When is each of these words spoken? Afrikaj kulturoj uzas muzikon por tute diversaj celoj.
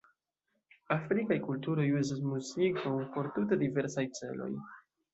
Afrikaj 0.95 1.37
kulturoj 1.43 1.87
uzas 1.99 2.25
muzikon 2.31 3.01
por 3.15 3.33
tute 3.39 3.63
diversaj 3.67 4.11
celoj. 4.21 4.53